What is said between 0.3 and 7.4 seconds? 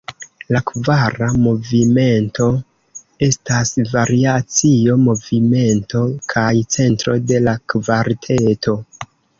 La kvara movimento estas variacio-movimento kaj centro